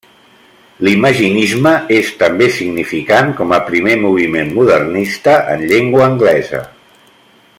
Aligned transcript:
L'imaginisme 0.85 1.73
és 1.97 2.09
també 2.23 2.47
significant 2.55 3.29
com 3.41 3.53
a 3.57 3.61
primer 3.69 3.99
moviment 4.07 4.51
modernista 4.57 5.39
en 5.57 5.65
llengua 5.73 6.05
anglesa. 6.11 6.67